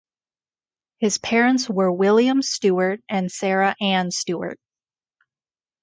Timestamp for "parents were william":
1.19-2.41